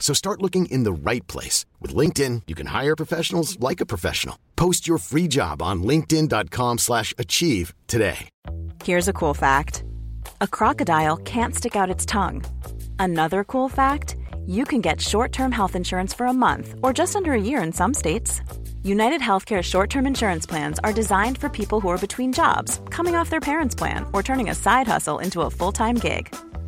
So 0.00 0.12
start 0.14 0.42
looking 0.42 0.66
in 0.66 0.82
the 0.82 0.92
right 0.92 1.24
place. 1.28 1.66
With 1.78 1.94
LinkedIn, 1.94 2.42
you 2.48 2.56
can 2.56 2.66
hire 2.66 2.96
professionals 2.96 3.60
like 3.60 3.80
a 3.80 3.86
professional. 3.86 4.36
Post 4.56 4.88
your 4.88 4.98
free 4.98 5.28
job 5.28 5.62
on 5.62 5.84
linkedin.com 5.84 6.78
slash 6.78 7.14
achieve 7.16 7.74
today. 7.86 8.28
Here's 8.82 9.08
a 9.08 9.12
cool 9.12 9.34
fact. 9.34 9.84
A 10.40 10.48
crocodile 10.48 11.18
can't 11.18 11.54
stick 11.54 11.76
out 11.76 11.90
its 11.90 12.06
tongue. 12.06 12.42
Another 12.98 13.44
cool 13.44 13.68
fact, 13.68 14.16
you 14.46 14.64
can 14.64 14.80
get 14.80 15.00
short-term 15.00 15.52
health 15.52 15.76
insurance 15.76 16.14
for 16.14 16.26
a 16.26 16.32
month 16.32 16.74
or 16.82 16.92
just 16.92 17.14
under 17.14 17.32
a 17.32 17.40
year 17.40 17.62
in 17.62 17.72
some 17.72 17.94
states. 17.94 18.40
United 18.82 19.20
Healthcare 19.20 19.62
short-term 19.62 20.06
insurance 20.06 20.46
plans 20.46 20.78
are 20.82 20.94
designed 20.94 21.36
for 21.36 21.50
people 21.50 21.80
who 21.80 21.88
are 21.88 21.98
between 21.98 22.32
jobs, 22.32 22.80
coming 22.88 23.14
off 23.14 23.28
their 23.28 23.40
parents' 23.40 23.74
plan, 23.74 24.06
or 24.14 24.22
turning 24.22 24.48
a 24.48 24.54
side 24.54 24.88
hustle 24.88 25.18
into 25.18 25.42
a 25.42 25.50
full-time 25.50 25.96
gig. 25.96 26.34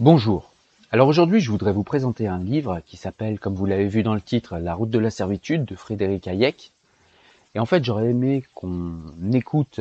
Bonjour. 0.00 0.50
Alors 0.92 1.08
aujourd'hui, 1.08 1.40
je 1.40 1.50
voudrais 1.50 1.74
vous 1.74 1.82
présenter 1.82 2.26
un 2.26 2.38
livre 2.38 2.80
qui 2.86 2.96
s'appelle, 2.96 3.38
comme 3.38 3.54
vous 3.54 3.66
l'avez 3.66 3.86
vu 3.86 4.02
dans 4.02 4.14
le 4.14 4.22
titre, 4.22 4.56
La 4.56 4.72
route 4.72 4.88
de 4.88 4.98
la 4.98 5.10
servitude 5.10 5.66
de 5.66 5.74
Frédéric 5.74 6.26
Hayek. 6.26 6.72
Et 7.54 7.58
en 7.58 7.66
fait, 7.66 7.84
j'aurais 7.84 8.08
aimé 8.08 8.42
qu'on 8.54 8.94
écoute 9.34 9.80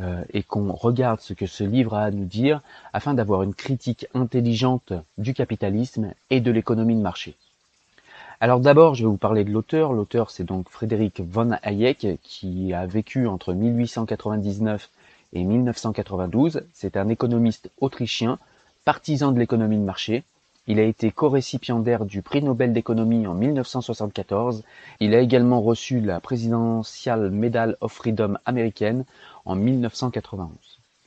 euh, 0.00 0.24
et 0.32 0.42
qu'on 0.42 0.72
regarde 0.72 1.20
ce 1.20 1.34
que 1.34 1.46
ce 1.46 1.62
livre 1.62 1.94
a 1.94 2.02
à 2.02 2.10
nous 2.10 2.24
dire 2.24 2.62
afin 2.92 3.14
d'avoir 3.14 3.44
une 3.44 3.54
critique 3.54 4.08
intelligente 4.12 4.92
du 5.18 5.34
capitalisme 5.34 6.14
et 6.30 6.40
de 6.40 6.50
l'économie 6.50 6.96
de 6.96 7.00
marché. 7.00 7.36
Alors 8.40 8.58
d'abord, 8.58 8.96
je 8.96 9.04
vais 9.04 9.08
vous 9.08 9.16
parler 9.16 9.44
de 9.44 9.52
l'auteur. 9.52 9.92
L'auteur, 9.92 10.30
c'est 10.30 10.42
donc 10.42 10.68
Frédéric 10.68 11.20
von 11.20 11.52
Hayek 11.62 12.18
qui 12.24 12.74
a 12.74 12.86
vécu 12.86 13.28
entre 13.28 13.52
1899 13.52 14.90
et 15.32 15.44
1992. 15.44 16.62
C'est 16.72 16.96
un 16.96 17.08
économiste 17.08 17.70
autrichien 17.80 18.40
Partisan 18.84 19.32
de 19.32 19.38
l'économie 19.38 19.78
de 19.78 19.82
marché, 19.82 20.24
il 20.66 20.78
a 20.78 20.82
été 20.82 21.10
co-récipiendaire 21.10 22.04
du 22.04 22.20
prix 22.20 22.42
Nobel 22.42 22.74
d'économie 22.74 23.26
en 23.26 23.32
1974. 23.32 24.62
Il 25.00 25.14
a 25.14 25.20
également 25.20 25.62
reçu 25.62 26.00
la 26.00 26.20
Presidential 26.20 27.30
Medal 27.30 27.78
of 27.80 27.92
Freedom 27.92 28.36
américaine 28.44 29.06
en 29.46 29.54
1991. 29.56 30.50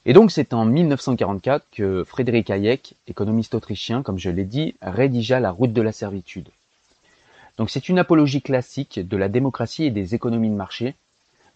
Et 0.08 0.14
donc 0.14 0.32
c'est 0.32 0.56
en 0.56 0.66
1944 0.66 1.66
que 1.72 2.04
Frédéric 2.04 2.50
Hayek, 2.50 2.96
économiste 3.08 3.54
autrichien, 3.54 4.02
comme 4.02 4.18
je 4.18 4.32
l'ai 4.32 4.46
dit, 4.46 4.74
rédigea 4.82 5.40
La 5.40 5.52
route 5.52 5.74
de 5.74 5.82
la 5.84 5.92
servitude. 5.92 6.50
Donc 7.58 7.70
c'est 7.70 7.90
une 7.90 8.00
apologie 8.00 8.42
classique 8.42 9.08
de 9.08 9.18
la 9.18 9.30
démocratie 9.30 9.84
et 9.84 9.92
des 9.92 10.16
économies 10.16 10.50
de 10.50 10.56
marché, 10.56 10.96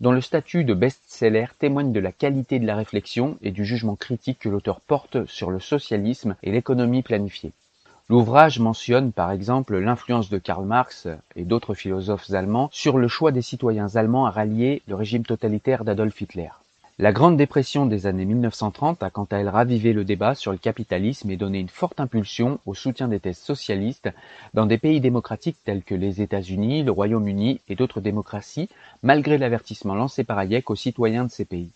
dont 0.01 0.11
le 0.11 0.19
statut 0.19 0.63
de 0.63 0.73
best-seller 0.73 1.45
témoigne 1.59 1.93
de 1.93 1.99
la 1.99 2.11
qualité 2.11 2.59
de 2.59 2.65
la 2.65 2.75
réflexion 2.75 3.37
et 3.43 3.51
du 3.51 3.63
jugement 3.63 3.95
critique 3.95 4.39
que 4.39 4.49
l'auteur 4.49 4.81
porte 4.81 5.25
sur 5.27 5.51
le 5.51 5.59
socialisme 5.59 6.35
et 6.41 6.51
l'économie 6.51 7.03
planifiée. 7.03 7.53
L'ouvrage 8.09 8.59
mentionne 8.59 9.13
par 9.13 9.31
exemple 9.31 9.77
l'influence 9.77 10.29
de 10.29 10.39
Karl 10.39 10.65
Marx 10.65 11.07
et 11.35 11.45
d'autres 11.45 11.75
philosophes 11.75 12.31
allemands 12.33 12.69
sur 12.73 12.97
le 12.97 13.07
choix 13.07 13.31
des 13.31 13.43
citoyens 13.43 13.95
allemands 13.95 14.25
à 14.25 14.31
rallier 14.31 14.81
le 14.87 14.95
régime 14.95 15.23
totalitaire 15.23 15.85
d'Adolf 15.85 16.19
Hitler. 16.19 16.49
La 17.01 17.11
Grande 17.11 17.35
Dépression 17.35 17.87
des 17.87 18.05
années 18.05 18.25
1930 18.25 19.01
a 19.01 19.09
quant 19.09 19.27
à 19.31 19.37
elle 19.37 19.49
ravivé 19.49 19.91
le 19.91 20.05
débat 20.05 20.35
sur 20.35 20.51
le 20.51 20.59
capitalisme 20.59 21.31
et 21.31 21.35
donné 21.35 21.57
une 21.57 21.67
forte 21.67 21.99
impulsion 21.99 22.59
au 22.67 22.75
soutien 22.75 23.07
des 23.07 23.19
thèses 23.19 23.39
socialistes 23.39 24.11
dans 24.53 24.67
des 24.67 24.77
pays 24.77 25.01
démocratiques 25.01 25.57
tels 25.65 25.81
que 25.81 25.95
les 25.95 26.21
États-Unis, 26.21 26.83
le 26.83 26.91
Royaume-Uni 26.91 27.59
et 27.67 27.73
d'autres 27.73 28.01
démocraties, 28.01 28.69
malgré 29.01 29.39
l'avertissement 29.39 29.95
lancé 29.95 30.23
par 30.23 30.37
Hayek 30.37 30.69
aux 30.69 30.75
citoyens 30.75 31.23
de 31.23 31.31
ces 31.31 31.43
pays. 31.43 31.71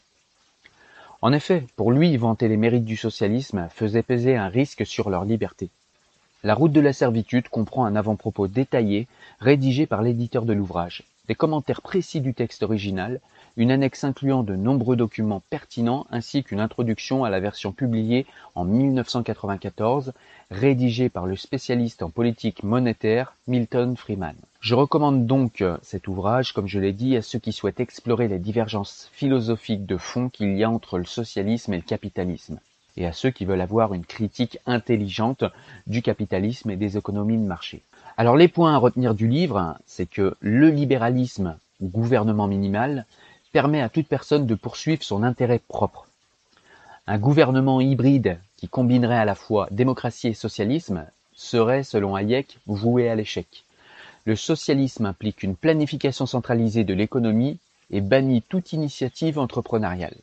En 1.23 1.33
effet, 1.33 1.63
pour 1.75 1.91
lui, 1.91 2.15
vanter 2.17 2.47
les 2.47 2.55
mérites 2.55 2.85
du 2.85 2.95
socialisme 2.95 3.67
faisait 3.71 4.03
peser 4.03 4.35
un 4.35 4.49
risque 4.49 4.85
sur 4.85 5.09
leur 5.09 5.25
liberté. 5.25 5.69
La 6.43 6.53
route 6.53 6.71
de 6.71 6.81
la 6.81 6.93
servitude 6.93 7.49
comprend 7.49 7.85
un 7.85 7.95
avant-propos 7.95 8.47
détaillé 8.47 9.07
rédigé 9.39 9.87
par 9.87 10.03
l'éditeur 10.03 10.45
de 10.45 10.53
l'ouvrage, 10.53 11.01
des 11.27 11.33
commentaires 11.33 11.81
précis 11.81 12.21
du 12.21 12.35
texte 12.35 12.61
original, 12.61 13.19
une 13.57 13.71
annexe 13.71 14.03
incluant 14.03 14.43
de 14.43 14.55
nombreux 14.55 14.95
documents 14.95 15.41
pertinents 15.49 16.05
ainsi 16.11 16.43
qu'une 16.43 16.59
introduction 16.59 17.23
à 17.23 17.29
la 17.29 17.39
version 17.39 17.71
publiée 17.71 18.25
en 18.53 18.65
1994, 18.65 20.13
rédigée 20.51 21.09
par 21.09 21.25
le 21.25 21.35
spécialiste 21.35 22.03
en 22.03 22.09
politique 22.09 22.63
monétaire 22.63 23.35
Milton 23.47 23.95
Freeman. 23.95 24.35
Je 24.59 24.75
recommande 24.75 25.25
donc 25.25 25.63
cet 25.81 26.07
ouvrage, 26.07 26.53
comme 26.53 26.67
je 26.67 26.79
l'ai 26.79 26.93
dit, 26.93 27.15
à 27.15 27.21
ceux 27.21 27.39
qui 27.39 27.51
souhaitent 27.51 27.79
explorer 27.79 28.27
les 28.27 28.39
divergences 28.39 29.09
philosophiques 29.13 29.85
de 29.85 29.97
fond 29.97 30.29
qu'il 30.29 30.57
y 30.57 30.63
a 30.63 30.69
entre 30.69 30.97
le 30.97 31.05
socialisme 31.05 31.73
et 31.73 31.77
le 31.77 31.83
capitalisme, 31.83 32.59
et 32.97 33.05
à 33.05 33.13
ceux 33.13 33.29
qui 33.29 33.45
veulent 33.45 33.61
avoir 33.61 33.93
une 33.93 34.05
critique 34.05 34.57
intelligente 34.65 35.43
du 35.87 36.01
capitalisme 36.01 36.71
et 36.71 36.77
des 36.77 36.97
économies 36.97 37.37
de 37.37 37.43
marché. 37.43 37.83
Alors 38.17 38.37
les 38.37 38.47
points 38.47 38.73
à 38.73 38.77
retenir 38.77 39.13
du 39.13 39.27
livre, 39.27 39.77
c'est 39.85 40.09
que 40.09 40.35
le 40.39 40.69
libéralisme 40.69 41.57
ou 41.81 41.89
gouvernement 41.89 42.47
minimal 42.47 43.05
permet 43.55 43.79
à 43.79 43.87
toute 43.87 44.09
personne 44.09 44.45
de 44.45 44.53
poursuivre 44.53 45.01
son 45.01 45.23
intérêt 45.23 45.61
propre. 45.65 46.07
Un 47.07 47.17
gouvernement 47.17 47.79
hybride 47.79 48.37
qui 48.57 48.67
combinerait 48.67 49.15
à 49.15 49.23
la 49.23 49.33
fois 49.33 49.69
démocratie 49.71 50.27
et 50.27 50.33
socialisme 50.33 51.05
serait, 51.33 51.83
selon 51.83 52.17
Hayek, 52.17 52.57
voué 52.67 53.07
à 53.07 53.15
l'échec. 53.15 53.63
Le 54.25 54.35
socialisme 54.35 55.05
implique 55.05 55.41
une 55.41 55.55
planification 55.55 56.25
centralisée 56.25 56.83
de 56.83 56.93
l'économie 56.93 57.57
et 57.91 58.01
bannit 58.01 58.41
toute 58.41 58.73
initiative 58.73 59.39
entrepreneuriale. 59.39 60.17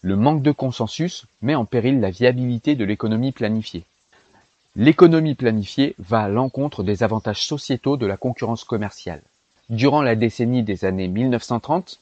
Le 0.00 0.16
manque 0.16 0.40
de 0.40 0.52
consensus 0.52 1.26
met 1.42 1.54
en 1.54 1.66
péril 1.66 2.00
la 2.00 2.08
viabilité 2.08 2.74
de 2.74 2.86
l'économie 2.86 3.32
planifiée. 3.32 3.84
L'économie 4.76 5.34
planifiée 5.34 5.94
va 5.98 6.20
à 6.20 6.28
l'encontre 6.28 6.82
des 6.82 7.02
avantages 7.02 7.44
sociétaux 7.44 7.98
de 7.98 8.06
la 8.06 8.16
concurrence 8.16 8.64
commerciale. 8.64 9.20
Durant 9.68 10.00
la 10.00 10.16
décennie 10.16 10.62
des 10.62 10.86
années 10.86 11.08
1930, 11.08 12.00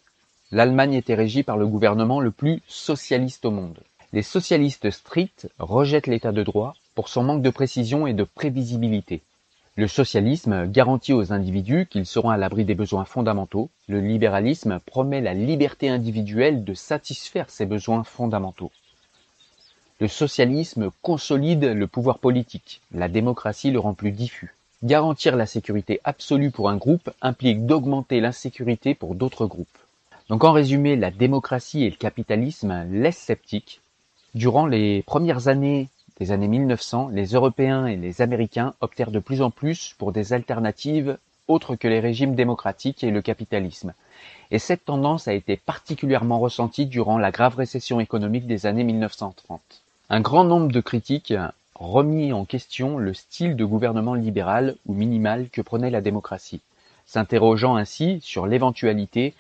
l'Allemagne 0.53 0.95
était 0.95 1.15
régie 1.15 1.43
par 1.43 1.57
le 1.57 1.67
gouvernement 1.67 2.21
le 2.21 2.31
plus 2.31 2.63
socialiste 2.69 3.45
au 3.45 3.51
monde. 3.51 3.81
Les 4.13 4.23
socialistes 4.23 4.91
stricts 4.91 5.49
rejettent 5.59 6.07
l'état 6.07 6.33
de 6.33 6.43
droit 6.43 6.75
pour 6.95 7.09
son 7.09 7.25
manque 7.25 7.43
de 7.43 7.51
précision 7.51 8.07
et 8.07 8.15
de 8.15 8.25
prévisibilité. 8.25 9.23
Le 9.75 9.89
socialisme 9.89 10.67
garantit 10.69 11.13
aux 11.13 11.33
individus 11.33 11.87
qu'ils 11.91 12.07
seront 12.07 12.31
à 12.31 12.39
l'abri 12.39 12.65
des 12.65 12.75
besoins 12.75 13.05
fondamentaux. 13.05 13.69
Le 13.89 14.01
libéralisme 14.01 14.81
promet 14.87 15.21
la 15.21 15.35
liberté 15.35 15.91
individuelle 15.91 16.65
de 16.65 16.73
satisfaire 16.73 17.51
ces 17.51 17.67
besoins 17.67 18.05
fondamentaux. 18.05 18.71
Le 20.01 20.09
socialisme 20.09 20.91
consolide 21.03 21.65
le 21.65 21.87
pouvoir 21.87 22.19
politique. 22.19 22.81
La 22.93 23.09
démocratie 23.09 23.71
le 23.71 23.79
rend 23.79 23.95
plus 23.95 24.13
diffus. 24.13 24.55
Garantir 24.83 25.37
la 25.37 25.47
sécurité 25.47 26.01
absolue 26.05 26.51
pour 26.51 26.71
un 26.71 26.77
groupe 26.77 27.11
implique 27.21 27.67
d'augmenter 27.67 28.21
l'insécurité 28.21 28.95
pour 28.95 29.15
d'autres 29.15 29.47
groupes. 29.47 29.79
Donc 30.29 30.43
en 30.43 30.53
résumé, 30.53 30.97
la 30.97 31.11
démocratie 31.11 31.85
et 31.85 31.91
le 31.91 31.97
capitalisme 31.97 32.87
laissent 32.91 33.19
sceptique. 33.19 33.81
Durant 34.35 34.67
les 34.67 35.03
premières 35.03 35.49
années 35.49 35.89
des 36.19 36.33
années 36.33 36.49
1900, 36.49 37.11
les 37.13 37.27
Européens 37.27 37.87
et 37.87 37.97
les 37.97 38.23
Américains 38.23 38.75
optèrent 38.81 39.11
de 39.11 39.21
plus 39.21 39.41
en 39.41 39.51
plus 39.51 39.95
pour 39.99 40.13
des 40.13 40.33
alternatives 40.33 41.19
autres 41.47 41.77
que 41.77 41.87
les 41.87 42.01
régimes 42.01 42.35
démocratiques 42.35 43.05
et 43.05 43.11
le 43.11 43.23
capitalisme. 43.23 43.93
Et 44.51 44.59
cette 44.59 44.85
tendance 44.85 45.29
a 45.29 45.33
été 45.33 45.57
particulièrement 45.57 46.41
ressentie 46.41 46.87
durant 46.87 47.19
la 47.19 47.31
grave 47.31 47.57
récession 47.57 48.01
économique 48.01 48.47
des 48.47 48.67
années 48.67 48.85
1930. 48.85 49.61
Un 50.11 50.21
grand 50.21 50.45
nombre 50.45 50.73
de 50.73 50.81
critiques 50.81 51.35
remis 51.75 52.33
en 52.33 52.45
question 52.45 52.99
le 52.99 53.15
style 53.15 53.55
de 53.55 53.65
gouvernement 53.65 54.15
libéral 54.15 54.77
ou 54.87 54.95
minimal 54.95 55.49
que 55.51 55.63
prenait 55.63 55.91
la 55.91 56.01
démocratie, 56.01 56.63
s'interrogeant 57.07 57.77
ainsi 57.77 58.19
sur 58.23 58.47
l'éventualité 58.47 59.35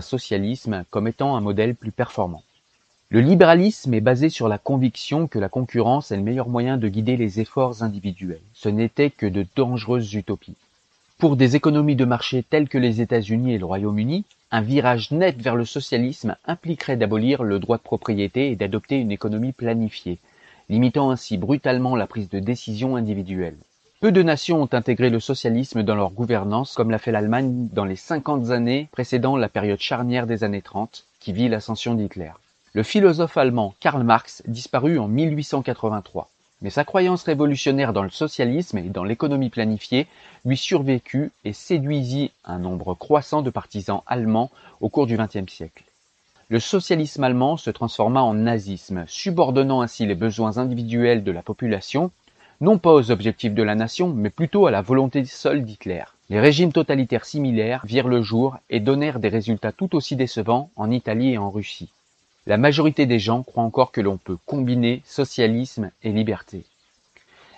socialisme 0.00 0.84
comme 0.90 1.08
étant 1.08 1.36
un 1.36 1.40
modèle 1.40 1.74
plus 1.74 1.92
performant. 1.92 2.42
Le 3.10 3.20
libéralisme 3.20 3.92
est 3.92 4.00
basé 4.00 4.30
sur 4.30 4.48
la 4.48 4.56
conviction 4.56 5.26
que 5.26 5.38
la 5.38 5.50
concurrence 5.50 6.10
est 6.10 6.16
le 6.16 6.22
meilleur 6.22 6.48
moyen 6.48 6.78
de 6.78 6.88
guider 6.88 7.18
les 7.18 7.40
efforts 7.40 7.82
individuels. 7.82 8.40
Ce 8.54 8.70
n'était 8.70 9.10
que 9.10 9.26
de 9.26 9.44
dangereuses 9.54 10.14
utopies. 10.14 10.56
Pour 11.18 11.36
des 11.36 11.54
économies 11.54 11.94
de 11.94 12.06
marché 12.06 12.42
telles 12.42 12.70
que 12.70 12.78
les 12.78 13.00
États-Unis 13.02 13.52
et 13.52 13.58
le 13.58 13.66
Royaume-Uni, 13.66 14.24
un 14.50 14.60
virage 14.62 15.10
net 15.10 15.40
vers 15.40 15.56
le 15.56 15.64
socialisme 15.64 16.36
impliquerait 16.46 16.96
d'abolir 16.96 17.42
le 17.42 17.58
droit 17.58 17.76
de 17.76 17.82
propriété 17.82 18.50
et 18.50 18.56
d'adopter 18.56 18.96
une 18.96 19.12
économie 19.12 19.52
planifiée, 19.52 20.18
limitant 20.68 21.10
ainsi 21.10 21.36
brutalement 21.36 21.96
la 21.96 22.06
prise 22.06 22.30
de 22.30 22.38
décision 22.38 22.96
individuelle. 22.96 23.58
Peu 24.02 24.10
de 24.10 24.24
nations 24.24 24.60
ont 24.60 24.68
intégré 24.72 25.10
le 25.10 25.20
socialisme 25.20 25.84
dans 25.84 25.94
leur 25.94 26.10
gouvernance 26.10 26.74
comme 26.74 26.90
l'a 26.90 26.98
fait 26.98 27.12
l'Allemagne 27.12 27.68
dans 27.72 27.84
les 27.84 27.94
50 27.94 28.50
années 28.50 28.88
précédant 28.90 29.36
la 29.36 29.48
période 29.48 29.78
charnière 29.78 30.26
des 30.26 30.42
années 30.42 30.60
30 30.60 31.06
qui 31.20 31.32
vit 31.32 31.48
l'ascension 31.48 31.94
d'Hitler. 31.94 32.32
Le 32.72 32.82
philosophe 32.82 33.36
allemand 33.36 33.76
Karl 33.78 34.02
Marx 34.02 34.42
disparut 34.48 34.98
en 34.98 35.06
1883, 35.06 36.28
mais 36.62 36.70
sa 36.70 36.82
croyance 36.82 37.22
révolutionnaire 37.22 37.92
dans 37.92 38.02
le 38.02 38.10
socialisme 38.10 38.78
et 38.78 38.88
dans 38.88 39.04
l'économie 39.04 39.50
planifiée 39.50 40.08
lui 40.44 40.56
survécut 40.56 41.30
et 41.44 41.52
séduisit 41.52 42.32
un 42.44 42.58
nombre 42.58 42.96
croissant 42.96 43.40
de 43.40 43.50
partisans 43.50 44.02
allemands 44.08 44.50
au 44.80 44.88
cours 44.88 45.06
du 45.06 45.16
XXe 45.16 45.46
siècle. 45.46 45.84
Le 46.48 46.58
socialisme 46.58 47.22
allemand 47.22 47.56
se 47.56 47.70
transforma 47.70 48.20
en 48.20 48.34
nazisme, 48.34 49.04
subordonnant 49.06 49.80
ainsi 49.80 50.06
les 50.06 50.16
besoins 50.16 50.58
individuels 50.58 51.22
de 51.22 51.30
la 51.30 51.42
population, 51.42 52.10
non 52.62 52.78
pas 52.78 52.92
aux 52.92 53.10
objectifs 53.10 53.54
de 53.54 53.62
la 53.64 53.74
nation, 53.74 54.14
mais 54.14 54.30
plutôt 54.30 54.66
à 54.66 54.70
la 54.70 54.82
volonté 54.82 55.24
seule 55.24 55.64
d'Hitler. 55.64 56.04
Les 56.30 56.38
régimes 56.38 56.72
totalitaires 56.72 57.24
similaires 57.24 57.84
virent 57.84 58.06
le 58.06 58.22
jour 58.22 58.56
et 58.70 58.78
donnèrent 58.78 59.18
des 59.18 59.28
résultats 59.28 59.72
tout 59.72 59.96
aussi 59.96 60.14
décevants 60.14 60.70
en 60.76 60.88
Italie 60.88 61.32
et 61.32 61.38
en 61.38 61.50
Russie. 61.50 61.90
La 62.46 62.58
majorité 62.58 63.04
des 63.04 63.18
gens 63.18 63.42
croient 63.42 63.64
encore 63.64 63.90
que 63.90 64.00
l'on 64.00 64.16
peut 64.16 64.36
combiner 64.46 65.02
socialisme 65.04 65.90
et 66.04 66.12
liberté. 66.12 66.62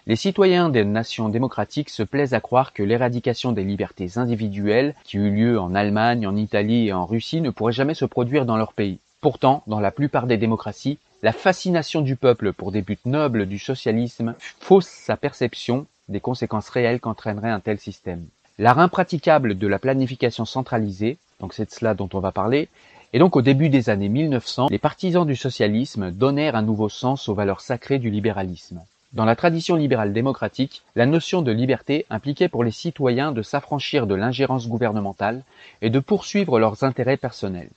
Les 0.06 0.16
citoyens 0.16 0.70
des 0.70 0.86
nations 0.86 1.28
démocratiques 1.28 1.90
se 1.90 2.02
plaisent 2.02 2.34
à 2.34 2.40
croire 2.40 2.72
que 2.72 2.82
l'éradication 2.82 3.52
des 3.52 3.64
libertés 3.64 4.12
individuelles, 4.16 4.94
qui 5.04 5.18
eut 5.18 5.30
lieu 5.30 5.60
en 5.60 5.74
Allemagne, 5.74 6.26
en 6.26 6.34
Italie 6.34 6.88
et 6.88 6.92
en 6.94 7.04
Russie, 7.04 7.42
ne 7.42 7.50
pourrait 7.50 7.72
jamais 7.74 7.94
se 7.94 8.06
produire 8.06 8.46
dans 8.46 8.56
leur 8.56 8.72
pays. 8.72 9.00
Pourtant, 9.20 9.62
dans 9.66 9.80
la 9.80 9.90
plupart 9.90 10.26
des 10.26 10.38
démocraties, 10.38 10.98
la 11.24 11.32
fascination 11.32 12.02
du 12.02 12.16
peuple 12.16 12.52
pour 12.52 12.70
des 12.70 12.82
buts 12.82 12.98
nobles 13.06 13.46
du 13.46 13.58
socialisme 13.58 14.34
fausse 14.60 14.88
sa 14.88 15.16
perception 15.16 15.86
des 16.10 16.20
conséquences 16.20 16.68
réelles 16.68 17.00
qu'entraînerait 17.00 17.48
un 17.48 17.60
tel 17.60 17.78
système. 17.78 18.26
L'art 18.58 18.78
impraticable 18.78 19.56
de 19.56 19.66
la 19.66 19.78
planification 19.78 20.44
centralisée, 20.44 21.16
donc 21.40 21.54
c'est 21.54 21.64
de 21.64 21.70
cela 21.70 21.94
dont 21.94 22.10
on 22.12 22.20
va 22.20 22.30
parler, 22.30 22.68
et 23.14 23.18
donc 23.18 23.36
au 23.36 23.40
début 23.40 23.70
des 23.70 23.88
années 23.88 24.10
1900, 24.10 24.66
les 24.70 24.78
partisans 24.78 25.26
du 25.26 25.34
socialisme 25.34 26.10
donnèrent 26.10 26.56
un 26.56 26.62
nouveau 26.62 26.90
sens 26.90 27.26
aux 27.30 27.34
valeurs 27.34 27.62
sacrées 27.62 27.98
du 27.98 28.10
libéralisme. 28.10 28.82
Dans 29.14 29.24
la 29.24 29.34
tradition 29.34 29.76
libérale 29.76 30.12
démocratique, 30.12 30.82
la 30.94 31.06
notion 31.06 31.40
de 31.40 31.52
liberté 31.52 32.04
impliquait 32.10 32.50
pour 32.50 32.64
les 32.64 32.70
citoyens 32.70 33.32
de 33.32 33.40
s'affranchir 33.40 34.06
de 34.06 34.14
l'ingérence 34.14 34.68
gouvernementale 34.68 35.42
et 35.80 35.88
de 35.88 36.00
poursuivre 36.00 36.58
leurs 36.58 36.84
intérêts 36.84 37.16
personnels. 37.16 37.70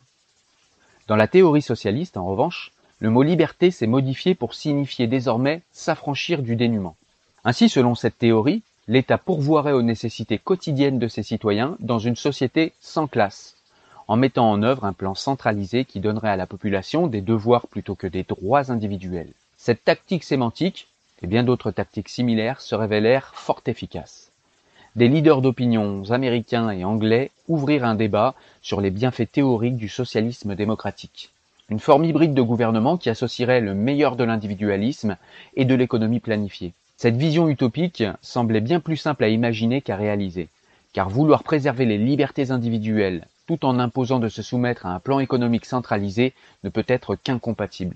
Dans 1.07 1.15
la 1.15 1.29
théorie 1.29 1.61
socialiste, 1.61 2.17
en 2.17 2.25
revanche, 2.25 2.73
le 2.99 3.09
mot 3.11 3.21
liberté 3.21 3.69
s'est 3.69 3.87
modifié 3.87 4.33
pour 4.33 4.55
signifier 4.55 5.05
désormais 5.05 5.61
s'affranchir 5.71 6.41
du 6.41 6.55
dénuement. 6.55 6.95
Ainsi, 7.43 7.69
selon 7.69 7.93
cette 7.93 8.17
théorie, 8.17 8.63
l'État 8.87 9.19
pourvoirait 9.19 9.73
aux 9.73 9.83
nécessités 9.83 10.39
quotidiennes 10.39 10.97
de 10.97 11.07
ses 11.07 11.21
citoyens 11.21 11.77
dans 11.79 11.99
une 11.99 12.15
société 12.15 12.73
sans 12.81 13.05
classe, 13.07 13.55
en 14.07 14.15
mettant 14.15 14.49
en 14.49 14.63
œuvre 14.63 14.85
un 14.85 14.93
plan 14.93 15.13
centralisé 15.13 15.85
qui 15.85 15.99
donnerait 15.99 16.31
à 16.31 16.37
la 16.37 16.47
population 16.47 17.05
des 17.07 17.21
devoirs 17.21 17.67
plutôt 17.67 17.95
que 17.95 18.07
des 18.07 18.23
droits 18.23 18.71
individuels. 18.71 19.31
Cette 19.57 19.83
tactique 19.83 20.23
sémantique, 20.23 20.87
et 21.21 21.27
bien 21.27 21.43
d'autres 21.43 21.71
tactiques 21.71 22.09
similaires, 22.09 22.61
se 22.61 22.73
révélèrent 22.73 23.31
fort 23.35 23.61
efficaces. 23.67 24.31
Des 24.95 25.07
leaders 25.07 25.41
d'opinion 25.41 26.03
américains 26.09 26.71
et 26.71 26.83
anglais 26.83 27.29
ouvrirent 27.47 27.85
un 27.85 27.95
débat 27.95 28.33
sur 28.63 28.81
les 28.81 28.89
bienfaits 28.89 29.31
théoriques 29.31 29.77
du 29.77 29.89
socialisme 29.89 30.55
démocratique. 30.55 31.29
Une 31.69 31.79
forme 31.79 32.05
hybride 32.05 32.33
de 32.33 32.41
gouvernement 32.41 32.95
qui 32.95 33.09
associerait 33.09 33.59
le 33.59 33.75
meilleur 33.75 34.15
de 34.15 34.23
l'individualisme 34.23 35.17
et 35.55 35.65
de 35.65 35.75
l'économie 35.75 36.21
planifiée. 36.21 36.73
Cette 36.95 37.17
vision 37.17 37.49
utopique 37.49 38.03
semblait 38.21 38.61
bien 38.61 38.79
plus 38.79 38.95
simple 38.95 39.25
à 39.25 39.29
imaginer 39.29 39.81
qu'à 39.81 39.97
réaliser, 39.97 40.47
car 40.93 41.09
vouloir 41.09 41.43
préserver 41.43 41.85
les 41.85 41.97
libertés 41.97 42.51
individuelles 42.51 43.27
tout 43.47 43.65
en 43.65 43.79
imposant 43.79 44.19
de 44.19 44.29
se 44.29 44.41
soumettre 44.41 44.85
à 44.85 44.93
un 44.93 44.99
plan 44.99 45.19
économique 45.19 45.65
centralisé 45.65 46.33
ne 46.63 46.69
peut 46.69 46.85
être 46.87 47.15
qu'incompatible. 47.15 47.95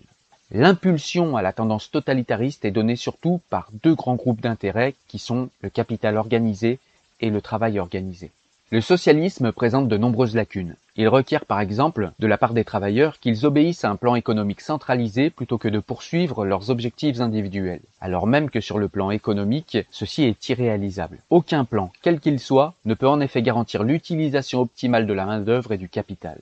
L'impulsion 0.52 1.38
à 1.38 1.42
la 1.42 1.54
tendance 1.54 1.92
totalitariste 1.92 2.66
est 2.66 2.72
donnée 2.72 2.98
surtout 2.98 3.40
par 3.50 3.70
deux 3.84 3.96
grands 3.96 4.16
groupes 4.16 4.42
d'intérêts 4.42 4.96
qui 5.08 5.18
sont 5.18 5.50
le 5.62 5.70
capital 5.70 6.18
organisé 6.18 6.80
et 7.22 7.30
le 7.30 7.42
travail 7.42 7.80
organisé. 7.80 8.32
Le 8.70 8.82
socialisme 8.82 9.52
présente 9.52 9.88
de 9.88 9.98
nombreuses 9.98 10.36
lacunes. 10.36 10.76
Il 10.98 11.08
requiert 11.08 11.46
par 11.46 11.62
exemple 11.62 12.12
de 12.20 12.28
la 12.28 12.38
part 12.38 12.54
des 12.54 12.66
travailleurs 12.66 13.20
qu'ils 13.20 13.46
obéissent 13.46 13.86
à 13.86 13.90
un 13.90 13.96
plan 13.96 14.16
économique 14.16 14.60
centralisé 14.60 15.30
plutôt 15.30 15.58
que 15.58 15.70
de 15.70 15.80
poursuivre 15.80 16.44
leurs 16.44 16.70
objectifs 16.70 17.22
individuels, 17.22 17.82
alors 18.02 18.28
même 18.28 18.50
que 18.50 18.60
sur 18.60 18.78
le 18.78 18.90
plan 18.90 19.10
économique, 19.10 19.78
ceci 19.90 20.24
est 20.24 20.50
irréalisable. 20.50 21.24
Aucun 21.30 21.64
plan, 21.64 21.94
quel 22.02 22.20
qu'il 22.20 22.40
soit, 22.40 22.74
ne 22.84 22.94
peut 22.94 23.08
en 23.08 23.22
effet 23.22 23.42
garantir 23.42 23.84
l'utilisation 23.84 24.60
optimale 24.60 25.08
de 25.08 25.14
la 25.14 25.26
main-d'œuvre 25.26 25.72
et 25.72 25.78
du 25.78 25.88
capital. 25.88 26.42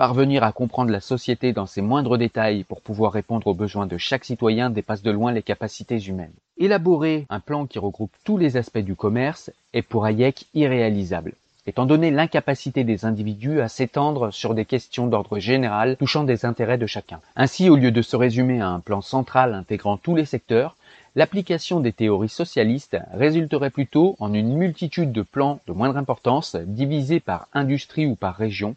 Parvenir 0.00 0.44
à 0.44 0.52
comprendre 0.52 0.90
la 0.90 1.00
société 1.00 1.52
dans 1.52 1.66
ses 1.66 1.82
moindres 1.82 2.16
détails 2.16 2.64
pour 2.64 2.80
pouvoir 2.80 3.12
répondre 3.12 3.48
aux 3.48 3.54
besoins 3.54 3.84
de 3.84 3.98
chaque 3.98 4.24
citoyen 4.24 4.70
dépasse 4.70 5.02
de 5.02 5.10
loin 5.10 5.30
les 5.30 5.42
capacités 5.42 5.98
humaines. 5.98 6.32
Élaborer 6.56 7.26
un 7.28 7.38
plan 7.38 7.66
qui 7.66 7.78
regroupe 7.78 8.16
tous 8.24 8.38
les 8.38 8.56
aspects 8.56 8.78
du 8.78 8.94
commerce 8.96 9.50
est 9.74 9.82
pour 9.82 10.06
Hayek 10.06 10.46
irréalisable, 10.54 11.34
étant 11.66 11.84
donné 11.84 12.10
l'incapacité 12.10 12.82
des 12.82 13.04
individus 13.04 13.60
à 13.60 13.68
s'étendre 13.68 14.30
sur 14.30 14.54
des 14.54 14.64
questions 14.64 15.06
d'ordre 15.06 15.38
général 15.38 15.98
touchant 15.98 16.24
des 16.24 16.46
intérêts 16.46 16.78
de 16.78 16.86
chacun. 16.86 17.20
Ainsi, 17.36 17.68
au 17.68 17.76
lieu 17.76 17.90
de 17.90 18.00
se 18.00 18.16
résumer 18.16 18.62
à 18.62 18.70
un 18.70 18.80
plan 18.80 19.02
central 19.02 19.52
intégrant 19.52 19.98
tous 19.98 20.16
les 20.16 20.24
secteurs, 20.24 20.76
l'application 21.14 21.78
des 21.78 21.92
théories 21.92 22.30
socialistes 22.30 22.96
résulterait 23.12 23.68
plutôt 23.68 24.16
en 24.18 24.32
une 24.32 24.56
multitude 24.56 25.12
de 25.12 25.20
plans 25.20 25.60
de 25.66 25.74
moindre 25.74 25.98
importance 25.98 26.56
divisés 26.56 27.20
par 27.20 27.48
industrie 27.52 28.06
ou 28.06 28.14
par 28.14 28.36
région, 28.36 28.76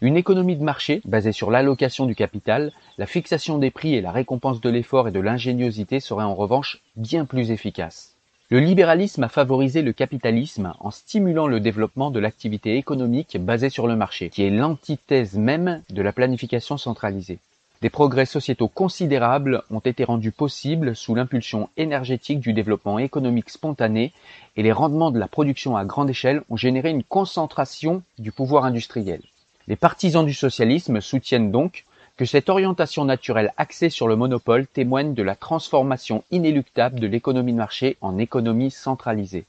Une 0.00 0.16
économie 0.16 0.54
de 0.54 0.62
marché, 0.62 1.02
basée 1.06 1.32
sur 1.32 1.50
l'allocation 1.50 2.06
du 2.06 2.14
capital, 2.14 2.70
la 2.98 3.06
fixation 3.06 3.58
des 3.58 3.72
prix 3.72 3.96
et 3.96 4.00
la 4.00 4.12
récompense 4.12 4.60
de 4.60 4.70
l'effort 4.70 5.08
et 5.08 5.10
de 5.10 5.18
l'ingéniosité 5.18 5.98
seraient 5.98 6.22
en 6.22 6.36
revanche 6.36 6.80
bien 6.94 7.24
plus 7.24 7.50
efficaces. 7.50 8.14
Le 8.48 8.60
libéralisme 8.60 9.24
a 9.24 9.28
favorisé 9.28 9.82
le 9.82 9.92
capitalisme 9.92 10.72
en 10.78 10.92
stimulant 10.92 11.48
le 11.48 11.58
développement 11.58 12.12
de 12.12 12.20
l'activité 12.20 12.76
économique 12.76 13.38
basée 13.40 13.70
sur 13.70 13.88
le 13.88 13.96
marché, 13.96 14.30
qui 14.30 14.44
est 14.44 14.50
l'antithèse 14.50 15.36
même 15.36 15.82
de 15.90 16.00
la 16.00 16.12
planification 16.12 16.78
centralisée. 16.78 17.40
Des 17.82 17.90
progrès 17.90 18.24
sociétaux 18.24 18.68
considérables 18.68 19.64
ont 19.68 19.80
été 19.80 20.04
rendus 20.04 20.32
possibles 20.32 20.94
sous 20.94 21.16
l'impulsion 21.16 21.70
énergétique 21.76 22.38
du 22.38 22.52
développement 22.52 23.00
économique 23.00 23.50
spontané 23.50 24.12
et 24.56 24.62
les 24.62 24.72
rendements 24.72 25.10
de 25.10 25.18
la 25.18 25.26
production 25.26 25.76
à 25.76 25.84
grande 25.84 26.10
échelle 26.10 26.42
ont 26.50 26.56
généré 26.56 26.90
une 26.90 27.04
concentration 27.04 28.02
du 28.18 28.30
pouvoir 28.30 28.64
industriel. 28.64 29.22
Les 29.68 29.76
partisans 29.76 30.24
du 30.24 30.32
socialisme 30.32 31.02
soutiennent 31.02 31.52
donc 31.52 31.84
que 32.16 32.24
cette 32.24 32.48
orientation 32.48 33.04
naturelle 33.04 33.52
axée 33.58 33.90
sur 33.90 34.08
le 34.08 34.16
monopole 34.16 34.66
témoigne 34.66 35.12
de 35.12 35.22
la 35.22 35.36
transformation 35.36 36.24
inéluctable 36.30 36.98
de 36.98 37.06
l'économie 37.06 37.52
de 37.52 37.58
marché 37.58 37.98
en 38.00 38.16
économie 38.16 38.70
centralisée. 38.70 39.44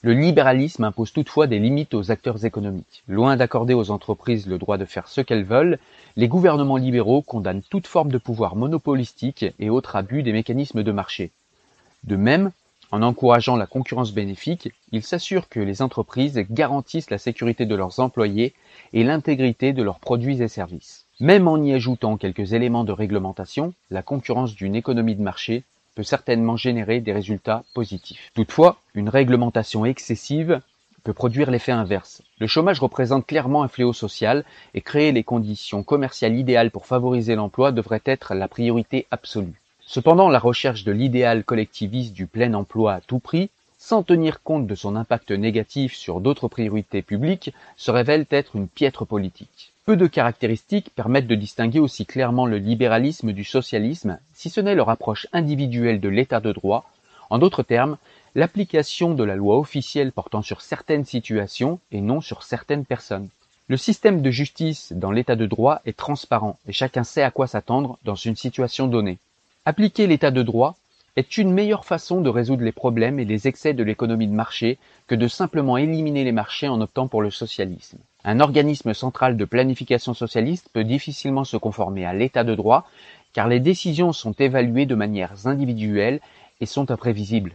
Le 0.00 0.14
libéralisme 0.14 0.84
impose 0.84 1.12
toutefois 1.12 1.46
des 1.46 1.58
limites 1.58 1.92
aux 1.92 2.10
acteurs 2.10 2.46
économiques. 2.46 3.02
Loin 3.06 3.36
d'accorder 3.36 3.74
aux 3.74 3.90
entreprises 3.90 4.46
le 4.46 4.56
droit 4.56 4.78
de 4.78 4.86
faire 4.86 5.08
ce 5.08 5.20
qu'elles 5.20 5.44
veulent, 5.44 5.78
les 6.16 6.26
gouvernements 6.26 6.78
libéraux 6.78 7.20
condamnent 7.20 7.60
toute 7.68 7.86
forme 7.86 8.10
de 8.10 8.16
pouvoir 8.16 8.56
monopolistique 8.56 9.44
et 9.58 9.68
autres 9.68 9.94
abus 9.94 10.22
des 10.22 10.32
mécanismes 10.32 10.82
de 10.82 10.92
marché. 10.92 11.32
De 12.04 12.16
même, 12.16 12.50
en 12.92 13.02
encourageant 13.02 13.56
la 13.56 13.66
concurrence 13.66 14.12
bénéfique, 14.12 14.70
ils 14.92 15.02
s'assurent 15.02 15.48
que 15.48 15.60
les 15.60 15.82
entreprises 15.82 16.44
garantissent 16.50 17.10
la 17.10 17.18
sécurité 17.18 17.66
de 17.66 17.74
leurs 17.74 18.00
employés 18.00 18.54
et 18.92 19.04
l'intégrité 19.04 19.72
de 19.72 19.82
leurs 19.82 20.00
produits 20.00 20.42
et 20.42 20.48
services. 20.48 21.06
Même 21.20 21.48
en 21.48 21.62
y 21.62 21.72
ajoutant 21.72 22.16
quelques 22.16 22.52
éléments 22.52 22.84
de 22.84 22.92
réglementation, 22.92 23.74
la 23.90 24.02
concurrence 24.02 24.54
d'une 24.54 24.74
économie 24.74 25.14
de 25.14 25.22
marché 25.22 25.64
peut 25.94 26.02
certainement 26.02 26.56
générer 26.56 27.00
des 27.00 27.12
résultats 27.12 27.64
positifs. 27.74 28.30
Toutefois, 28.34 28.78
une 28.94 29.08
réglementation 29.08 29.84
excessive 29.84 30.60
peut 31.02 31.12
produire 31.12 31.50
l'effet 31.50 31.72
inverse. 31.72 32.22
Le 32.38 32.46
chômage 32.46 32.80
représente 32.80 33.26
clairement 33.26 33.62
un 33.62 33.68
fléau 33.68 33.92
social 33.92 34.44
et 34.74 34.80
créer 34.80 35.12
les 35.12 35.24
conditions 35.24 35.82
commerciales 35.82 36.36
idéales 36.36 36.70
pour 36.70 36.86
favoriser 36.86 37.34
l'emploi 37.34 37.72
devrait 37.72 38.02
être 38.04 38.34
la 38.34 38.48
priorité 38.48 39.06
absolue. 39.10 39.59
Cependant, 39.92 40.28
la 40.28 40.38
recherche 40.38 40.84
de 40.84 40.92
l'idéal 40.92 41.42
collectiviste 41.42 42.12
du 42.12 42.28
plein 42.28 42.54
emploi 42.54 42.92
à 42.92 43.00
tout 43.00 43.18
prix, 43.18 43.50
sans 43.76 44.04
tenir 44.04 44.40
compte 44.40 44.68
de 44.68 44.76
son 44.76 44.94
impact 44.94 45.32
négatif 45.32 45.96
sur 45.96 46.20
d'autres 46.20 46.46
priorités 46.46 47.02
publiques, 47.02 47.52
se 47.76 47.90
révèle 47.90 48.24
être 48.30 48.54
une 48.54 48.68
piètre 48.68 49.04
politique. 49.04 49.72
Peu 49.86 49.96
de 49.96 50.06
caractéristiques 50.06 50.92
permettent 50.94 51.26
de 51.26 51.34
distinguer 51.34 51.80
aussi 51.80 52.06
clairement 52.06 52.46
le 52.46 52.58
libéralisme 52.58 53.32
du 53.32 53.42
socialisme, 53.42 54.20
si 54.32 54.48
ce 54.48 54.60
n'est 54.60 54.76
leur 54.76 54.90
approche 54.90 55.26
individuelle 55.32 55.98
de 55.98 56.08
l'état 56.08 56.38
de 56.38 56.52
droit, 56.52 56.88
en 57.28 57.38
d'autres 57.38 57.64
termes, 57.64 57.96
l'application 58.36 59.12
de 59.12 59.24
la 59.24 59.34
loi 59.34 59.58
officielle 59.58 60.12
portant 60.12 60.42
sur 60.42 60.60
certaines 60.60 61.04
situations 61.04 61.80
et 61.90 62.00
non 62.00 62.20
sur 62.20 62.44
certaines 62.44 62.84
personnes. 62.84 63.28
Le 63.66 63.76
système 63.76 64.22
de 64.22 64.30
justice 64.30 64.92
dans 64.92 65.10
l'état 65.10 65.34
de 65.34 65.46
droit 65.46 65.80
est 65.84 65.96
transparent 65.96 66.60
et 66.68 66.72
chacun 66.72 67.02
sait 67.02 67.24
à 67.24 67.32
quoi 67.32 67.48
s'attendre 67.48 67.98
dans 68.04 68.14
une 68.14 68.36
situation 68.36 68.86
donnée. 68.86 69.18
Appliquer 69.66 70.06
l'état 70.06 70.30
de 70.30 70.42
droit 70.42 70.76
est 71.16 71.36
une 71.36 71.52
meilleure 71.52 71.84
façon 71.84 72.22
de 72.22 72.30
résoudre 72.30 72.64
les 72.64 72.72
problèmes 72.72 73.20
et 73.20 73.26
les 73.26 73.46
excès 73.46 73.74
de 73.74 73.82
l'économie 73.82 74.26
de 74.26 74.32
marché 74.32 74.78
que 75.06 75.14
de 75.14 75.28
simplement 75.28 75.76
éliminer 75.76 76.24
les 76.24 76.32
marchés 76.32 76.66
en 76.66 76.80
optant 76.80 77.08
pour 77.08 77.20
le 77.20 77.30
socialisme. 77.30 77.98
Un 78.24 78.40
organisme 78.40 78.94
central 78.94 79.36
de 79.36 79.44
planification 79.44 80.14
socialiste 80.14 80.70
peut 80.72 80.82
difficilement 80.82 81.44
se 81.44 81.58
conformer 81.58 82.06
à 82.06 82.14
l'état 82.14 82.42
de 82.42 82.54
droit 82.54 82.88
car 83.34 83.48
les 83.48 83.60
décisions 83.60 84.14
sont 84.14 84.32
évaluées 84.32 84.86
de 84.86 84.94
manière 84.94 85.46
individuelle 85.46 86.20
et 86.62 86.66
sont 86.66 86.90
imprévisibles. 86.90 87.52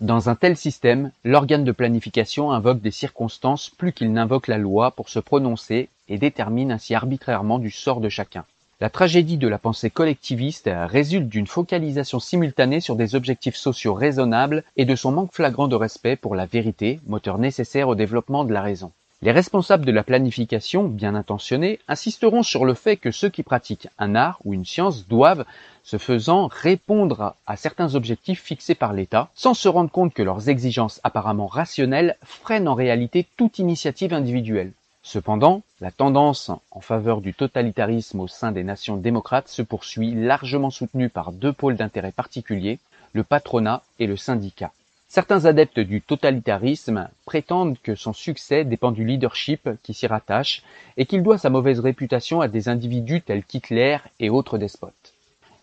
Dans 0.00 0.30
un 0.30 0.34
tel 0.34 0.56
système, 0.56 1.12
l'organe 1.22 1.64
de 1.64 1.72
planification 1.72 2.50
invoque 2.50 2.80
des 2.80 2.90
circonstances 2.90 3.68
plus 3.68 3.92
qu'il 3.92 4.10
n'invoque 4.10 4.48
la 4.48 4.56
loi 4.56 4.90
pour 4.90 5.10
se 5.10 5.18
prononcer 5.18 5.90
et 6.08 6.16
détermine 6.16 6.72
ainsi 6.72 6.94
arbitrairement 6.94 7.58
du 7.58 7.70
sort 7.70 8.00
de 8.00 8.08
chacun. 8.08 8.46
La 8.82 8.90
tragédie 8.90 9.36
de 9.38 9.46
la 9.46 9.60
pensée 9.60 9.90
collectiviste 9.90 10.68
résulte 10.68 11.28
d'une 11.28 11.46
focalisation 11.46 12.18
simultanée 12.18 12.80
sur 12.80 12.96
des 12.96 13.14
objectifs 13.14 13.54
sociaux 13.54 13.94
raisonnables 13.94 14.64
et 14.76 14.84
de 14.84 14.96
son 14.96 15.12
manque 15.12 15.32
flagrant 15.32 15.68
de 15.68 15.76
respect 15.76 16.16
pour 16.16 16.34
la 16.34 16.46
vérité, 16.46 16.98
moteur 17.06 17.38
nécessaire 17.38 17.86
au 17.86 17.94
développement 17.94 18.44
de 18.44 18.52
la 18.52 18.60
raison. 18.60 18.90
Les 19.22 19.30
responsables 19.30 19.86
de 19.86 19.92
la 19.92 20.02
planification, 20.02 20.88
bien 20.88 21.14
intentionnés, 21.14 21.78
insisteront 21.86 22.42
sur 22.42 22.64
le 22.64 22.74
fait 22.74 22.96
que 22.96 23.12
ceux 23.12 23.28
qui 23.28 23.44
pratiquent 23.44 23.86
un 24.00 24.16
art 24.16 24.40
ou 24.44 24.52
une 24.52 24.64
science 24.64 25.06
doivent, 25.06 25.44
ce 25.84 25.96
faisant, 25.96 26.48
répondre 26.48 27.36
à 27.46 27.54
certains 27.54 27.94
objectifs 27.94 28.42
fixés 28.42 28.74
par 28.74 28.94
l'État, 28.94 29.30
sans 29.36 29.54
se 29.54 29.68
rendre 29.68 29.92
compte 29.92 30.12
que 30.12 30.24
leurs 30.24 30.48
exigences 30.48 31.00
apparemment 31.04 31.46
rationnelles 31.46 32.16
freinent 32.24 32.66
en 32.66 32.74
réalité 32.74 33.28
toute 33.36 33.60
initiative 33.60 34.12
individuelle. 34.12 34.72
Cependant, 35.02 35.62
la 35.80 35.90
tendance 35.90 36.50
en 36.70 36.80
faveur 36.80 37.20
du 37.20 37.34
totalitarisme 37.34 38.20
au 38.20 38.28
sein 38.28 38.52
des 38.52 38.62
nations 38.62 38.96
démocrates 38.96 39.48
se 39.48 39.62
poursuit 39.62 40.14
largement 40.14 40.70
soutenue 40.70 41.08
par 41.08 41.32
deux 41.32 41.52
pôles 41.52 41.76
d'intérêt 41.76 42.12
particuliers, 42.12 42.78
le 43.12 43.24
patronat 43.24 43.82
et 43.98 44.06
le 44.06 44.16
syndicat. 44.16 44.70
Certains 45.08 45.44
adeptes 45.44 45.80
du 45.80 46.00
totalitarisme 46.00 47.10
prétendent 47.26 47.76
que 47.82 47.94
son 47.94 48.14
succès 48.14 48.64
dépend 48.64 48.92
du 48.92 49.04
leadership 49.04 49.68
qui 49.82 49.92
s'y 49.92 50.06
rattache 50.06 50.62
et 50.96 51.04
qu'il 51.04 51.22
doit 51.22 51.36
sa 51.36 51.50
mauvaise 51.50 51.80
réputation 51.80 52.40
à 52.40 52.48
des 52.48 52.68
individus 52.70 53.20
tels 53.20 53.44
qu'Hitler 53.44 53.98
et 54.20 54.30
autres 54.30 54.56
despotes. 54.56 55.12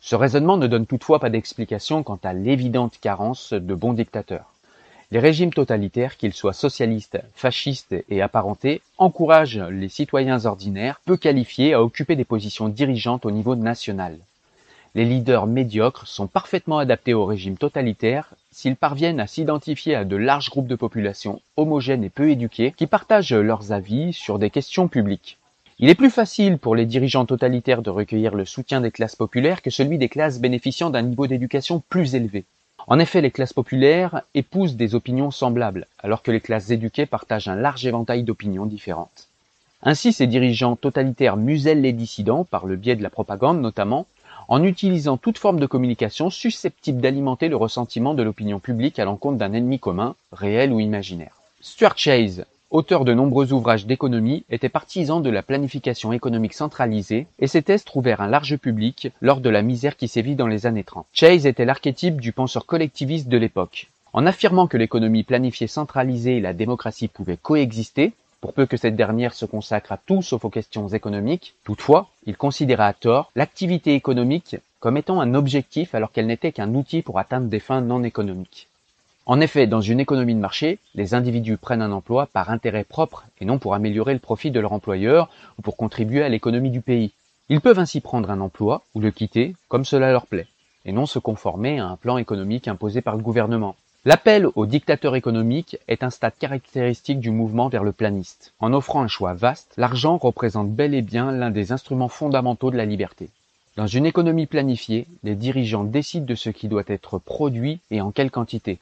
Ce 0.01 0.15
raisonnement 0.15 0.57
ne 0.57 0.67
donne 0.67 0.85
toutefois 0.85 1.19
pas 1.19 1.29
d'explication 1.29 2.03
quant 2.03 2.19
à 2.23 2.33
l'évidente 2.33 2.99
carence 3.01 3.53
de 3.53 3.73
bons 3.73 3.93
dictateurs. 3.93 4.53
Les 5.11 5.19
régimes 5.19 5.51
totalitaires, 5.51 6.17
qu'ils 6.17 6.33
soient 6.33 6.53
socialistes, 6.53 7.19
fascistes 7.33 7.95
et 8.09 8.21
apparentés, 8.21 8.83
encouragent 8.99 9.57
les 9.57 9.89
citoyens 9.89 10.45
ordinaires, 10.45 11.01
peu 11.03 11.17
qualifiés, 11.17 11.73
à 11.73 11.81
occuper 11.81 12.15
des 12.15 12.25
positions 12.25 12.69
dirigeantes 12.69 13.25
au 13.25 13.31
niveau 13.31 13.55
national. 13.55 14.19
Les 14.93 15.05
leaders 15.05 15.47
médiocres 15.47 16.05
sont 16.05 16.27
parfaitement 16.27 16.77
adaptés 16.77 17.15
au 17.15 17.25
régime 17.25 17.57
totalitaire 17.57 18.35
s'ils 18.51 18.75
parviennent 18.75 19.19
à 19.19 19.25
s'identifier 19.25 19.95
à 19.95 20.05
de 20.05 20.15
larges 20.15 20.51
groupes 20.51 20.67
de 20.67 20.75
population 20.75 21.41
homogènes 21.57 22.03
et 22.03 22.09
peu 22.09 22.29
éduqués 22.29 22.71
qui 22.77 22.85
partagent 22.85 23.33
leurs 23.33 23.71
avis 23.71 24.13
sur 24.13 24.37
des 24.37 24.51
questions 24.51 24.87
publiques. 24.87 25.39
Il 25.79 25.89
est 25.89 25.95
plus 25.95 26.11
facile 26.11 26.59
pour 26.59 26.75
les 26.75 26.85
dirigeants 26.85 27.25
totalitaires 27.25 27.81
de 27.81 27.89
recueillir 27.89 28.35
le 28.35 28.45
soutien 28.45 28.79
des 28.79 28.91
classes 28.91 29.15
populaires 29.15 29.63
que 29.63 29.71
celui 29.71 29.97
des 29.97 30.09
classes 30.09 30.39
bénéficiant 30.39 30.91
d'un 30.91 31.01
niveau 31.01 31.25
d'éducation 31.25 31.81
plus 31.89 32.13
élevé. 32.13 32.45
En 32.91 32.97
effet, 32.97 33.21
les 33.21 33.29
classes 33.29 33.53
populaires 33.53 34.23
épousent 34.33 34.75
des 34.75 34.95
opinions 34.95 35.29
semblables, 35.29 35.85
alors 35.99 36.23
que 36.23 36.31
les 36.31 36.41
classes 36.41 36.71
éduquées 36.71 37.05
partagent 37.05 37.47
un 37.47 37.55
large 37.55 37.85
éventail 37.85 38.23
d'opinions 38.23 38.65
différentes. 38.65 39.27
Ainsi, 39.83 40.11
ces 40.11 40.25
dirigeants 40.25 40.75
totalitaires 40.75 41.37
musellent 41.37 41.83
les 41.83 41.93
dissidents, 41.93 42.45
par 42.45 42.65
le 42.65 42.77
biais 42.77 42.95
de 42.95 43.03
la 43.03 43.11
propagande 43.11 43.61
notamment, 43.61 44.07
en 44.47 44.63
utilisant 44.63 45.17
toute 45.17 45.37
forme 45.37 45.59
de 45.59 45.67
communication 45.67 46.31
susceptible 46.31 46.99
d'alimenter 46.99 47.47
le 47.47 47.55
ressentiment 47.55 48.15
de 48.15 48.23
l'opinion 48.23 48.59
publique 48.59 48.97
à 48.97 49.05
l'encontre 49.05 49.37
d'un 49.37 49.53
ennemi 49.53 49.77
commun, 49.77 50.15
réel 50.31 50.73
ou 50.73 50.79
imaginaire. 50.79 51.35
Stuart 51.61 51.95
Chase, 51.95 52.43
auteur 52.71 53.03
de 53.03 53.13
nombreux 53.13 53.51
ouvrages 53.51 53.85
d'économie, 53.85 54.43
était 54.49 54.69
partisan 54.69 55.19
de 55.21 55.29
la 55.29 55.41
planification 55.41 56.13
économique 56.13 56.53
centralisée 56.53 57.27
et 57.39 57.47
ses 57.47 57.61
thèses 57.61 57.83
trouvèrent 57.83 58.21
un 58.21 58.27
large 58.27 58.57
public 58.57 59.11
lors 59.21 59.41
de 59.41 59.49
la 59.49 59.61
misère 59.61 59.97
qui 59.97 60.07
sévit 60.07 60.35
dans 60.35 60.47
les 60.47 60.65
années 60.65 60.83
30. 60.83 61.07
Chase 61.13 61.45
était 61.45 61.65
l'archétype 61.65 62.21
du 62.21 62.31
penseur 62.31 62.65
collectiviste 62.65 63.27
de 63.27 63.37
l'époque. 63.37 63.89
En 64.13 64.25
affirmant 64.25 64.67
que 64.67 64.77
l'économie 64.77 65.23
planifiée 65.23 65.67
centralisée 65.67 66.37
et 66.37 66.41
la 66.41 66.53
démocratie 66.53 67.07
pouvaient 67.07 67.37
coexister, 67.37 68.13
pour 68.41 68.53
peu 68.53 68.65
que 68.65 68.77
cette 68.77 68.95
dernière 68.95 69.33
se 69.33 69.45
consacre 69.45 69.91
à 69.91 69.97
tout 69.97 70.21
sauf 70.21 70.45
aux 70.45 70.49
questions 70.49 70.87
économiques, 70.87 71.55
toutefois, 71.63 72.07
il 72.25 72.37
considéra 72.37 72.85
à 72.85 72.93
tort 72.93 73.31
l'activité 73.35 73.95
économique 73.95 74.55
comme 74.79 74.95
étant 74.95 75.19
un 75.19 75.33
objectif 75.33 75.93
alors 75.93 76.11
qu'elle 76.11 76.27
n'était 76.27 76.53
qu'un 76.53 76.73
outil 76.73 77.01
pour 77.01 77.19
atteindre 77.19 77.47
des 77.47 77.59
fins 77.59 77.81
non 77.81 78.03
économiques. 78.03 78.68
En 79.29 79.41
effet, 79.41 79.67
dans 79.67 79.79
une 79.79 79.99
économie 79.99 80.33
de 80.33 80.39
marché, 80.39 80.79
les 80.95 81.13
individus 81.13 81.57
prennent 81.57 81.83
un 81.83 81.91
emploi 81.91 82.25
par 82.25 82.49
intérêt 82.49 82.83
propre 82.83 83.25
et 83.39 83.45
non 83.45 83.59
pour 83.59 83.75
améliorer 83.75 84.13
le 84.13 84.19
profit 84.19 84.49
de 84.49 84.59
leur 84.59 84.73
employeur 84.73 85.29
ou 85.59 85.61
pour 85.61 85.77
contribuer 85.77 86.23
à 86.23 86.29
l'économie 86.29 86.71
du 86.71 86.81
pays. 86.81 87.11
Ils 87.47 87.61
peuvent 87.61 87.77
ainsi 87.77 88.01
prendre 88.01 88.31
un 88.31 88.41
emploi 88.41 88.81
ou 88.95 88.99
le 88.99 89.11
quitter 89.11 89.55
comme 89.67 89.85
cela 89.85 90.11
leur 90.11 90.25
plaît, 90.25 90.47
et 90.83 90.91
non 90.91 91.05
se 91.05 91.19
conformer 91.19 91.79
à 91.79 91.85
un 91.85 91.95
plan 91.95 92.17
économique 92.17 92.67
imposé 92.67 93.01
par 93.01 93.15
le 93.15 93.21
gouvernement. 93.21 93.75
L'appel 94.03 94.47
au 94.55 94.65
dictateur 94.65 95.15
économique 95.15 95.77
est 95.87 96.01
un 96.01 96.09
stade 96.09 96.33
caractéristique 96.39 97.19
du 97.19 97.29
mouvement 97.29 97.69
vers 97.69 97.83
le 97.83 97.91
planiste. 97.91 98.53
En 98.59 98.73
offrant 98.73 99.03
un 99.03 99.07
choix 99.07 99.35
vaste, 99.35 99.75
l'argent 99.77 100.17
représente 100.17 100.71
bel 100.71 100.95
et 100.95 101.03
bien 101.03 101.31
l'un 101.31 101.51
des 101.51 101.71
instruments 101.71 102.07
fondamentaux 102.07 102.71
de 102.71 102.77
la 102.77 102.85
liberté. 102.85 103.29
Dans 103.75 103.85
une 103.85 104.07
économie 104.07 104.47
planifiée, 104.47 105.05
les 105.21 105.35
dirigeants 105.35 105.83
décident 105.83 106.25
de 106.25 106.33
ce 106.33 106.49
qui 106.49 106.67
doit 106.67 106.81
être 106.87 107.19
produit 107.19 107.79
et 107.91 108.01
en 108.01 108.09
quelle 108.09 108.31
quantité. 108.31 108.79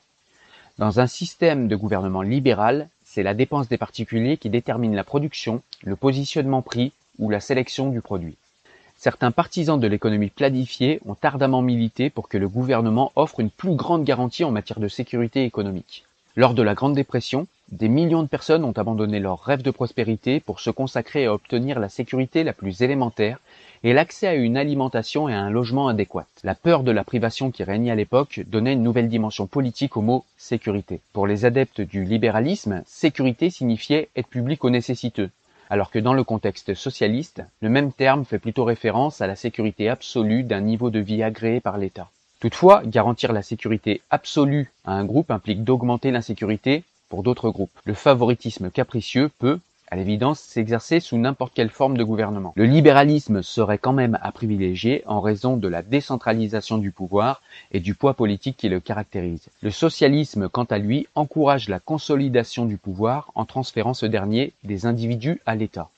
Dans 0.77 0.99
un 0.99 1.07
système 1.07 1.67
de 1.67 1.75
gouvernement 1.75 2.21
libéral, 2.21 2.87
c'est 3.03 3.23
la 3.23 3.33
dépense 3.33 3.67
des 3.67 3.79
particuliers 3.79 4.37
qui 4.37 4.51
détermine 4.51 4.93
la 4.93 5.03
production, 5.03 5.63
le 5.83 5.95
positionnement 5.95 6.61
prix 6.61 6.91
ou 7.17 7.31
la 7.31 7.39
sélection 7.39 7.89
du 7.89 7.99
produit. 7.99 8.35
Certains 8.95 9.31
partisans 9.31 9.79
de 9.79 9.87
l'économie 9.87 10.29
planifiée 10.29 10.99
ont 11.07 11.15
ardemment 11.23 11.63
milité 11.63 12.11
pour 12.11 12.29
que 12.29 12.37
le 12.37 12.47
gouvernement 12.47 13.11
offre 13.15 13.39
une 13.39 13.49
plus 13.49 13.73
grande 13.73 14.03
garantie 14.03 14.43
en 14.43 14.51
matière 14.51 14.79
de 14.79 14.87
sécurité 14.87 15.45
économique. 15.45 16.05
Lors 16.35 16.53
de 16.53 16.61
la 16.61 16.75
Grande 16.75 16.93
Dépression, 16.93 17.47
des 17.71 17.89
millions 17.89 18.21
de 18.21 18.27
personnes 18.27 18.63
ont 18.63 18.71
abandonné 18.71 19.19
leurs 19.19 19.41
rêves 19.41 19.63
de 19.63 19.71
prospérité 19.71 20.39
pour 20.39 20.59
se 20.59 20.69
consacrer 20.69 21.25
à 21.25 21.33
obtenir 21.33 21.79
la 21.79 21.89
sécurité 21.89 22.43
la 22.43 22.53
plus 22.53 22.83
élémentaire 22.83 23.39
et 23.83 23.93
l'accès 23.93 24.27
à 24.27 24.35
une 24.35 24.57
alimentation 24.57 25.29
et 25.29 25.33
à 25.33 25.41
un 25.41 25.49
logement 25.49 25.87
adéquat. 25.87 26.25
La 26.43 26.55
peur 26.55 26.83
de 26.83 26.91
la 26.91 27.03
privation 27.03 27.51
qui 27.51 27.63
régnait 27.63 27.91
à 27.91 27.95
l'époque 27.95 28.41
donnait 28.47 28.73
une 28.73 28.83
nouvelle 28.83 29.09
dimension 29.09 29.47
politique 29.47 29.97
au 29.97 30.01
mot 30.01 30.25
sécurité. 30.37 31.01
Pour 31.13 31.27
les 31.27 31.45
adeptes 31.45 31.81
du 31.81 32.03
libéralisme, 32.03 32.83
sécurité 32.85 33.49
signifiait 33.49 34.09
être 34.15 34.27
public 34.27 34.63
aux 34.63 34.69
nécessiteux, 34.69 35.29
alors 35.69 35.91
que 35.91 35.99
dans 35.99 36.13
le 36.13 36.23
contexte 36.23 36.73
socialiste, 36.73 37.43
le 37.61 37.69
même 37.69 37.91
terme 37.91 38.25
fait 38.25 38.39
plutôt 38.39 38.63
référence 38.63 39.21
à 39.21 39.27
la 39.27 39.35
sécurité 39.35 39.89
absolue 39.89 40.43
d'un 40.43 40.61
niveau 40.61 40.89
de 40.89 40.99
vie 40.99 41.23
agréé 41.23 41.59
par 41.59 41.77
l'État. 41.77 42.09
Toutefois, 42.39 42.83
garantir 42.85 43.33
la 43.33 43.41
sécurité 43.41 44.01
absolue 44.09 44.71
à 44.85 44.93
un 44.93 45.05
groupe 45.05 45.31
implique 45.31 45.63
d'augmenter 45.63 46.11
l'insécurité 46.11 46.83
pour 47.09 47.23
d'autres 47.23 47.49
groupes. 47.49 47.71
Le 47.85 47.93
favoritisme 47.93 48.69
capricieux 48.69 49.29
peut, 49.39 49.59
à 49.89 49.95
l'évidence, 49.95 50.39
s'exercer 50.39 50.99
sous 50.99 51.17
n'importe 51.17 51.53
quelle 51.53 51.69
forme 51.69 51.97
de 51.97 52.03
gouvernement. 52.03 52.53
Le 52.55 52.65
libéralisme 52.65 53.41
serait 53.41 53.77
quand 53.77 53.93
même 53.93 54.17
à 54.21 54.31
privilégier 54.31 55.03
en 55.05 55.21
raison 55.21 55.57
de 55.57 55.67
la 55.67 55.81
décentralisation 55.81 56.77
du 56.77 56.91
pouvoir 56.91 57.41
et 57.71 57.79
du 57.79 57.95
poids 57.95 58.13
politique 58.13 58.57
qui 58.57 58.69
le 58.69 58.79
caractérise. 58.79 59.47
Le 59.61 59.71
socialisme, 59.71 60.49
quant 60.49 60.65
à 60.65 60.77
lui, 60.77 61.07
encourage 61.15 61.69
la 61.69 61.79
consolidation 61.79 62.65
du 62.65 62.77
pouvoir 62.77 63.31
en 63.35 63.45
transférant 63.45 63.93
ce 63.93 64.05
dernier 64.05 64.53
des 64.63 64.85
individus 64.85 65.41
à 65.45 65.55
l'État. 65.55 65.89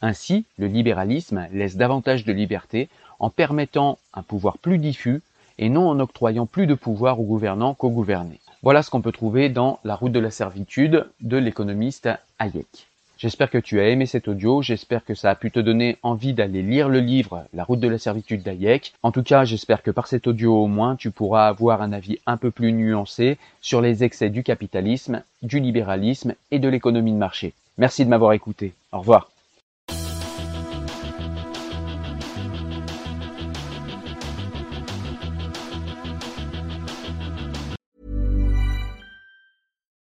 Ainsi, 0.00 0.44
le 0.58 0.66
libéralisme 0.66 1.48
laisse 1.52 1.76
davantage 1.76 2.24
de 2.24 2.32
liberté 2.32 2.88
en 3.18 3.30
permettant 3.30 3.98
un 4.14 4.22
pouvoir 4.22 4.58
plus 4.58 4.78
diffus 4.78 5.22
et 5.58 5.68
non 5.68 5.88
en 5.88 5.98
octroyant 5.98 6.46
plus 6.46 6.66
de 6.66 6.74
pouvoir 6.74 7.18
aux 7.18 7.24
gouvernants 7.24 7.74
qu'aux 7.74 7.90
gouvernés. 7.90 8.40
Voilà 8.62 8.82
ce 8.82 8.90
qu'on 8.90 9.02
peut 9.02 9.12
trouver 9.12 9.48
dans 9.48 9.80
La 9.84 9.94
route 9.94 10.12
de 10.12 10.20
la 10.20 10.30
servitude 10.30 11.06
de 11.20 11.36
l'économiste 11.36 12.08
Hayek. 12.38 12.87
J'espère 13.18 13.50
que 13.50 13.58
tu 13.58 13.80
as 13.80 13.88
aimé 13.88 14.06
cet 14.06 14.28
audio, 14.28 14.62
j'espère 14.62 15.04
que 15.04 15.16
ça 15.16 15.30
a 15.30 15.34
pu 15.34 15.50
te 15.50 15.58
donner 15.58 15.98
envie 16.04 16.34
d'aller 16.34 16.62
lire 16.62 16.88
le 16.88 17.00
livre 17.00 17.46
La 17.52 17.64
route 17.64 17.80
de 17.80 17.88
la 17.88 17.98
servitude 17.98 18.44
d'Hayek. 18.44 18.92
En 19.02 19.10
tout 19.10 19.24
cas, 19.24 19.44
j'espère 19.44 19.82
que 19.82 19.90
par 19.90 20.06
cet 20.06 20.28
audio 20.28 20.54
au 20.62 20.68
moins, 20.68 20.94
tu 20.94 21.10
pourras 21.10 21.48
avoir 21.48 21.82
un 21.82 21.92
avis 21.92 22.20
un 22.26 22.36
peu 22.36 22.52
plus 22.52 22.72
nuancé 22.72 23.36
sur 23.60 23.80
les 23.80 24.04
excès 24.04 24.30
du 24.30 24.44
capitalisme, 24.44 25.24
du 25.42 25.58
libéralisme 25.58 26.34
et 26.52 26.60
de 26.60 26.68
l'économie 26.68 27.10
de 27.10 27.16
marché. 27.16 27.54
Merci 27.76 28.04
de 28.04 28.10
m'avoir 28.10 28.34
écouté. 28.34 28.72
Au 28.92 29.00
revoir. 29.00 29.28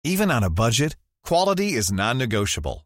Even 0.04 0.30
on 0.30 0.44
a 0.44 0.50
budget, 0.50 0.98
quality 1.24 1.78
is 1.78 1.94
non-negotiable. 1.94 2.86